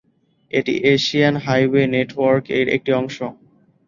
[0.53, 3.17] এটি Asian highway network -এর একটি অংশ।